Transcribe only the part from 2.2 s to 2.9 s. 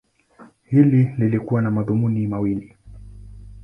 mawili.